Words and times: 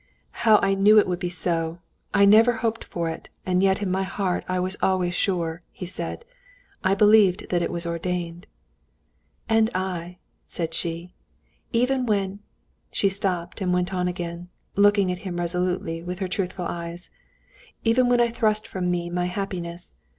"How 0.31 0.57
I 0.63 0.73
knew 0.73 0.97
it 0.97 1.05
would 1.05 1.19
be 1.19 1.29
so! 1.29 1.77
I 2.11 2.25
never 2.25 2.53
hoped 2.53 2.83
for 2.83 3.07
it; 3.11 3.29
and 3.45 3.61
yet 3.61 3.83
in 3.83 3.91
my 3.91 4.01
heart 4.01 4.43
I 4.49 4.59
was 4.59 4.75
always 4.81 5.13
sure," 5.13 5.61
he 5.71 5.85
said. 5.85 6.25
"I 6.83 6.95
believe 6.95 7.37
that 7.49 7.61
it 7.61 7.69
was 7.69 7.85
ordained." 7.85 8.47
"And 9.47 9.69
I!" 9.75 10.17
she 10.49 10.71
said. 10.71 11.09
"Even 11.71 12.07
when...." 12.07 12.39
She 12.91 13.09
stopped 13.09 13.61
and 13.61 13.71
went 13.75 13.93
on 13.93 14.07
again, 14.07 14.49
looking 14.75 15.11
at 15.11 15.19
him 15.19 15.37
resolutely 15.37 16.01
with 16.01 16.17
her 16.17 16.27
truthful 16.27 16.65
eyes, 16.65 17.11
"Even 17.83 18.09
when 18.09 18.19
I 18.19 18.29
thrust 18.31 18.67
from 18.67 18.89
me 18.89 19.07
my 19.11 19.25
happiness. 19.27 19.93